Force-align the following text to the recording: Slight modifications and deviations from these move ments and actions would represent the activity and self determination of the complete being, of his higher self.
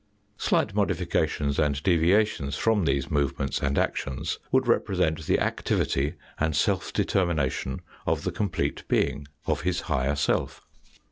Slight 0.39 0.73
modifications 0.73 1.59
and 1.59 1.83
deviations 1.83 2.55
from 2.57 2.85
these 2.85 3.11
move 3.11 3.37
ments 3.37 3.61
and 3.61 3.77
actions 3.77 4.39
would 4.51 4.67
represent 4.67 5.27
the 5.27 5.37
activity 5.39 6.15
and 6.39 6.55
self 6.55 6.91
determination 6.91 7.81
of 8.07 8.23
the 8.23 8.31
complete 8.31 8.83
being, 8.87 9.27
of 9.45 9.61
his 9.61 9.81
higher 9.81 10.15
self. 10.15 10.65